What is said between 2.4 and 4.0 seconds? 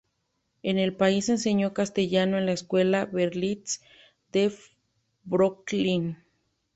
la Escuela Berlitz